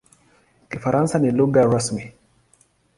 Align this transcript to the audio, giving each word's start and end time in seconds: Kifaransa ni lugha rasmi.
Kifaransa 0.69 1.15
ni 1.19 1.29
lugha 1.37 1.61
rasmi. 1.73 2.03